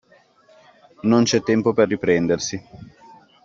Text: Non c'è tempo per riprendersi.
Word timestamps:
Non 1.03 1.21
c'è 1.25 1.43
tempo 1.43 1.73
per 1.73 1.87
riprendersi. 1.87 2.59